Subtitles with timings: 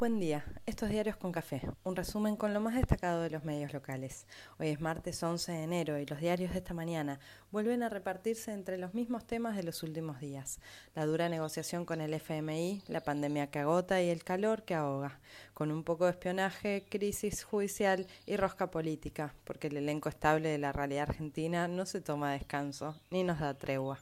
[0.00, 3.74] Buen día, estos diarios con café, un resumen con lo más destacado de los medios
[3.74, 4.26] locales.
[4.58, 7.20] Hoy es martes 11 de enero y los diarios de esta mañana
[7.52, 10.58] vuelven a repartirse entre los mismos temas de los últimos días.
[10.94, 15.20] La dura negociación con el FMI, la pandemia que agota y el calor que ahoga,
[15.52, 20.56] con un poco de espionaje, crisis judicial y rosca política, porque el elenco estable de
[20.56, 23.98] la realidad argentina no se toma descanso ni nos da tregua.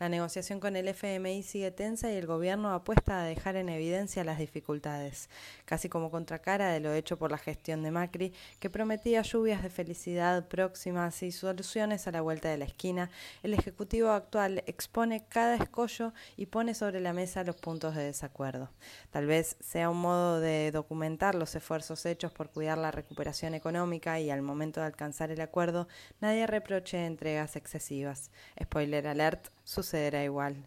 [0.00, 4.24] La negociación con el FMI sigue tensa y el gobierno apuesta a dejar en evidencia
[4.24, 5.28] las dificultades,
[5.66, 9.68] casi como contracara de lo hecho por la gestión de Macri, que prometía lluvias de
[9.68, 13.10] felicidad próximas y soluciones a la vuelta de la esquina.
[13.42, 18.70] El Ejecutivo actual expone cada escollo y pone sobre la mesa los puntos de desacuerdo.
[19.10, 24.18] Tal vez sea un modo de documentar los esfuerzos hechos por cuidar la recuperación económica
[24.18, 25.88] y al momento de alcanzar el acuerdo
[26.22, 28.30] nadie reproche entregas excesivas.
[28.58, 30.66] Spoiler alert, sucederá igual.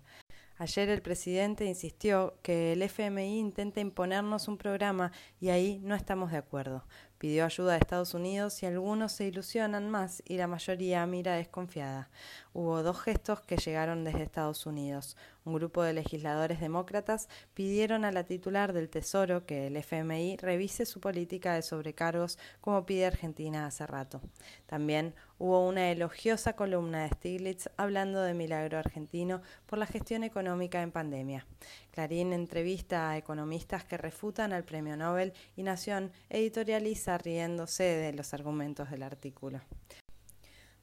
[0.58, 5.12] Ayer el presidente insistió que el FMI intenta imponernos un programa
[5.42, 6.86] y ahí no estamos de acuerdo.
[7.18, 12.10] Pidió ayuda a Estados Unidos y algunos se ilusionan más y la mayoría mira desconfiada.
[12.54, 15.18] Hubo dos gestos que llegaron desde Estados Unidos.
[15.46, 20.86] Un grupo de legisladores demócratas pidieron a la titular del Tesoro que el FMI revise
[20.86, 24.22] su política de sobrecargos como pide Argentina hace rato.
[24.66, 30.82] También hubo una elogiosa columna de Stiglitz hablando de milagro argentino por la gestión económica
[30.82, 31.46] en pandemia.
[31.92, 38.34] Clarín entrevista a economistas que refutan al premio Nobel y Nación editorializa riéndose de los
[38.34, 39.62] argumentos del artículo.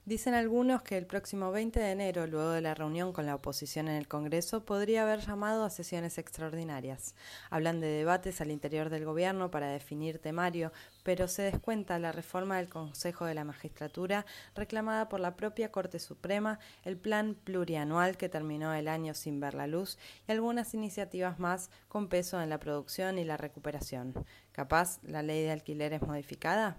[0.06, 3.86] Dicen algunos que el próximo 20 de enero, luego de la reunión con la oposición
[3.86, 7.14] en el Congreso, podría haber llamado a sesiones extraordinarias.
[7.50, 12.56] Hablan de debates al interior del Gobierno para definir temario, pero se descuenta la reforma
[12.56, 18.30] del Consejo de la Magistratura reclamada por la propia Corte Suprema, el plan plurianual que
[18.30, 22.58] terminó el año sin ver la luz y algunas iniciativas más con peso en la
[22.58, 24.14] producción y la recuperación.
[24.52, 26.78] ¿Capaz la ley de alquileres modificada?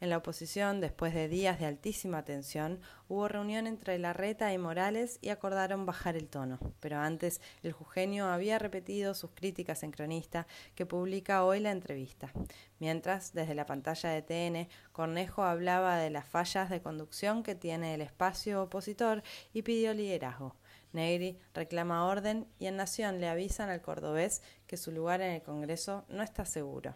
[0.00, 5.18] En la oposición, después de días de altísima tensión, hubo reunión entre Larreta y Morales
[5.20, 6.58] y acordaron bajar el tono.
[6.80, 12.32] Pero antes, el Jugenio había repetido sus críticas en Cronista, que publica hoy la entrevista.
[12.78, 17.92] Mientras, desde la pantalla de TN, Cornejo hablaba de las fallas de conducción que tiene
[17.92, 19.22] el espacio opositor
[19.52, 20.56] y pidió liderazgo.
[20.94, 25.42] Negri reclama orden y en Nación le avisan al cordobés que su lugar en el
[25.42, 26.94] Congreso no está seguro.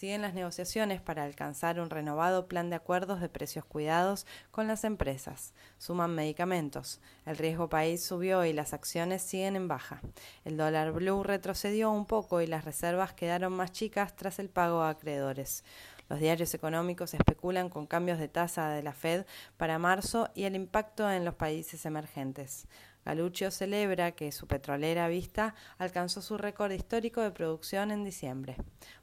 [0.00, 4.84] Siguen las negociaciones para alcanzar un renovado plan de acuerdos de precios cuidados con las
[4.84, 5.52] empresas.
[5.76, 7.02] Suman medicamentos.
[7.26, 10.00] El riesgo país subió y las acciones siguen en baja.
[10.46, 14.80] El dólar blue retrocedió un poco y las reservas quedaron más chicas tras el pago
[14.80, 15.64] a acreedores.
[16.10, 19.26] Los diarios económicos especulan con cambios de tasa de la Fed
[19.56, 22.66] para marzo y el impacto en los países emergentes.
[23.04, 28.56] Galuccio celebra que su petrolera Vista alcanzó su récord histórico de producción en diciembre.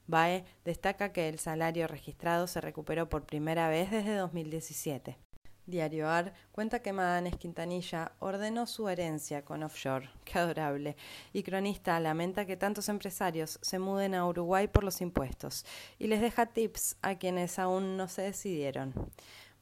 [0.05, 5.17] BAE destaca que el salario registrado se recuperó por primera vez desde 2017.
[5.67, 10.09] Diario AR cuenta que Madanes Quintanilla ordenó su herencia con offshore.
[10.25, 10.95] Qué adorable.
[11.33, 15.65] Y Cronista lamenta que tantos empresarios se muden a Uruguay por los impuestos
[15.99, 18.93] y les deja tips a quienes aún no se decidieron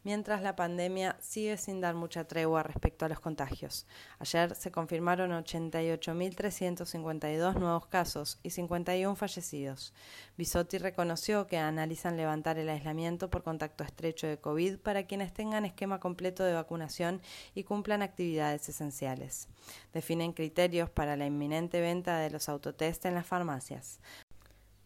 [0.05, 3.85] mientras la pandemia sigue sin dar mucha tregua respecto a los contagios.
[4.19, 9.93] Ayer se confirmaron 88.352 nuevos casos y 51 fallecidos.
[10.37, 15.65] Bisotti reconoció que analizan levantar el aislamiento por contacto estrecho de COVID para quienes tengan
[15.65, 17.19] esquema completo de vacunación
[17.55, 19.49] y cumplan actividades esenciales.
[19.91, 23.99] Definen criterios para la inminente venta de los autotest en las farmacias.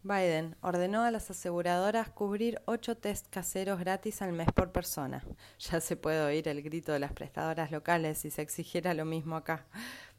[0.02, 5.22] Biden ordenó a las aseguradoras cubrir ocho test caseros gratis al mes por persona.
[5.58, 9.36] Ya se puede oír el grito de las prestadoras locales si se exigiera lo mismo
[9.36, 9.66] acá.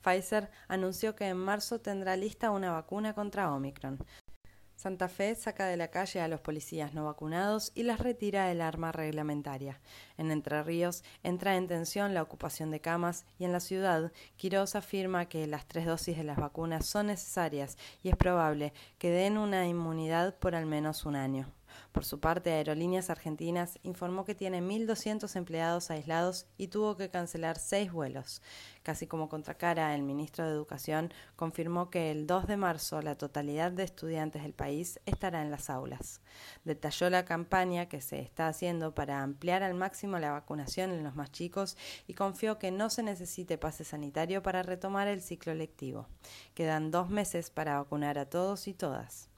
[0.03, 3.97] Pfizer anunció que en marzo tendrá lista una vacuna contra Omicron.
[4.81, 8.61] Santa Fe saca de la calle a los policías no vacunados y les retira el
[8.61, 9.79] arma reglamentaria.
[10.17, 14.75] En Entre Ríos entra en tensión la ocupación de camas y en la ciudad Quirós
[14.75, 19.37] afirma que las tres dosis de las vacunas son necesarias y es probable que den
[19.37, 21.60] una inmunidad por al menos un año.
[21.91, 27.59] Por su parte, Aerolíneas Argentinas informó que tiene 1.200 empleados aislados y tuvo que cancelar
[27.59, 28.41] seis vuelos.
[28.81, 33.73] Casi como contracara, el ministro de Educación confirmó que el 2 de marzo la totalidad
[33.73, 36.21] de estudiantes del país estará en las aulas.
[36.63, 41.15] Detalló la campaña que se está haciendo para ampliar al máximo la vacunación en los
[41.15, 41.75] más chicos
[42.07, 46.07] y confió que no se necesite pase sanitario para retomar el ciclo lectivo.
[46.53, 49.30] Quedan dos meses para vacunar a todos y todas.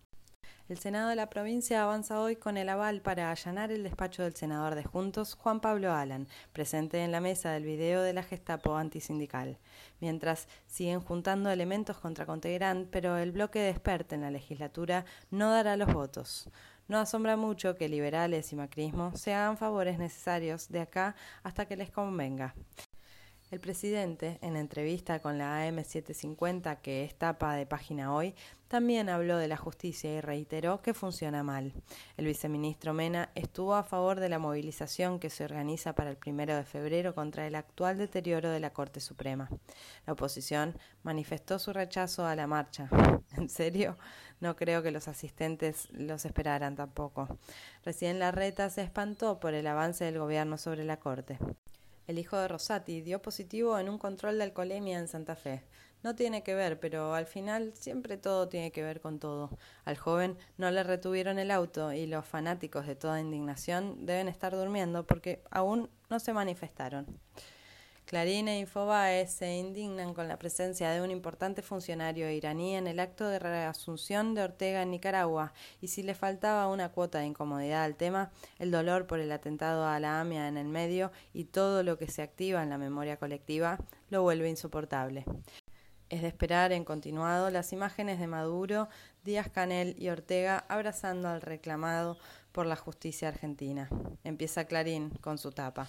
[0.69, 4.33] El Senado de la provincia avanza hoy con el aval para allanar el despacho del
[4.33, 8.77] senador de Juntos, Juan Pablo Alan, presente en la mesa del video de la Gestapo
[8.77, 9.57] antisindical.
[9.99, 13.75] Mientras siguen juntando elementos contra Contegrán, pero el bloque de
[14.11, 16.49] en la legislatura no dará los votos.
[16.87, 21.75] No asombra mucho que liberales y macrismo se hagan favores necesarios de acá hasta que
[21.75, 22.55] les convenga.
[23.53, 28.33] El presidente, en entrevista con la AM750, que es tapa de página hoy,
[28.67, 31.71] también habló de la justicia y reiteró que funciona mal.
[32.17, 36.55] El viceministro Mena estuvo a favor de la movilización que se organiza para el primero
[36.55, 39.51] de febrero contra el actual deterioro de la Corte Suprema.
[40.07, 42.89] La oposición manifestó su rechazo a la marcha.
[43.37, 43.99] ¿En serio?
[44.39, 47.37] No creo que los asistentes los esperaran tampoco.
[47.85, 51.37] Recién la reta se espantó por el avance del gobierno sobre la Corte.
[52.05, 55.63] El hijo de Rosati dio positivo en un control de alcoholemia en Santa Fe.
[56.03, 59.57] No tiene que ver, pero al final siempre todo tiene que ver con todo.
[59.85, 64.53] Al joven no le retuvieron el auto y los fanáticos de toda indignación deben estar
[64.53, 67.05] durmiendo porque aún no se manifestaron.
[68.05, 72.99] Clarín e Infobae se indignan con la presencia de un importante funcionario iraní en el
[72.99, 77.83] acto de reasunción de Ortega en Nicaragua y si le faltaba una cuota de incomodidad
[77.83, 81.81] al tema, el dolor por el atentado a la AMIA en el medio y todo
[81.81, 83.79] lo que se activa en la memoria colectiva
[84.09, 85.23] lo vuelve insoportable.
[86.09, 88.89] Es de esperar en continuado las imágenes de Maduro,
[89.23, 92.17] Díaz Canel y Ortega abrazando al reclamado
[92.51, 93.89] por la justicia argentina.
[94.23, 95.87] Empieza Clarín con su tapa.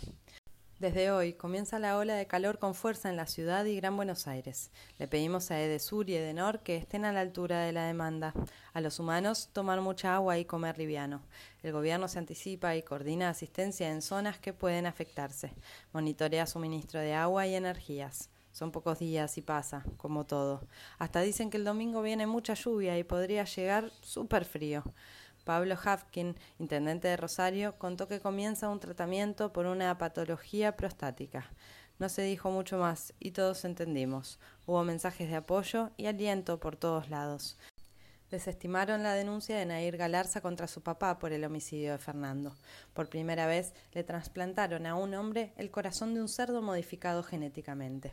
[0.84, 4.26] Desde hoy comienza la ola de calor con fuerza en la ciudad y Gran Buenos
[4.26, 4.70] Aires.
[4.98, 8.34] Le pedimos a Edesur y Edenor que estén a la altura de la demanda.
[8.74, 11.22] A los humanos tomar mucha agua y comer liviano.
[11.62, 15.54] El gobierno se anticipa y coordina asistencia en zonas que pueden afectarse.
[15.94, 18.28] Monitorea suministro de agua y energías.
[18.52, 20.66] Son pocos días y pasa, como todo.
[20.98, 24.84] Hasta dicen que el domingo viene mucha lluvia y podría llegar súper frío.
[25.44, 31.50] Pablo Hafkin, intendente de Rosario, contó que comienza un tratamiento por una patología prostática.
[31.98, 34.40] No se dijo mucho más y todos entendimos.
[34.66, 37.56] Hubo mensajes de apoyo y aliento por todos lados
[38.34, 42.52] desestimaron la denuncia de Nair Galarza contra su papá por el homicidio de Fernando.
[42.92, 48.12] Por primera vez le trasplantaron a un hombre el corazón de un cerdo modificado genéticamente.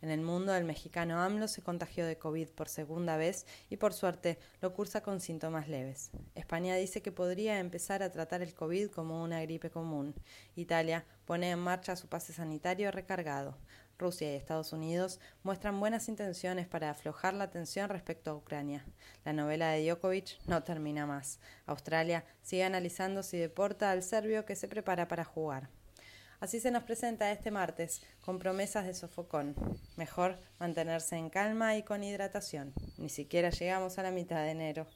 [0.00, 3.92] En el mundo, el mexicano AMLO se contagió de COVID por segunda vez y por
[3.92, 6.10] suerte lo cursa con síntomas leves.
[6.34, 10.14] España dice que podría empezar a tratar el COVID como una gripe común.
[10.56, 13.58] Italia pone en marcha su pase sanitario recargado.
[14.00, 18.84] Rusia y Estados Unidos muestran buenas intenciones para aflojar la tensión respecto a Ucrania.
[19.24, 21.38] La novela de Djokovic no termina más.
[21.66, 25.68] Australia sigue analizando si deporta al serbio que se prepara para jugar.
[26.40, 29.54] Así se nos presenta este martes, con promesas de sofocón.
[29.96, 32.72] Mejor mantenerse en calma y con hidratación.
[32.96, 34.86] Ni siquiera llegamos a la mitad de enero.